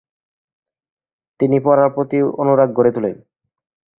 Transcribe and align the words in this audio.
তিনি 1.39 1.57
পড়ার 1.59 1.89
প্রতি 1.95 2.17
অনুরাগ 2.41 2.69
গড়ে 2.77 2.91
তোলেন। 2.95 3.15